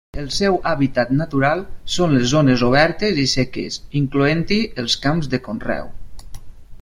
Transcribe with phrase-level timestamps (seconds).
[0.19, 1.61] El seu hàbitat natural
[1.97, 5.93] són les zones obertes i seques, incloent-hi els camps de conreu.